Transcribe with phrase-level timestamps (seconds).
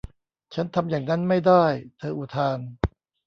[0.53, 1.63] ฉันทำอย่างนั้นไม่ได้
[1.97, 2.59] เธออุทาน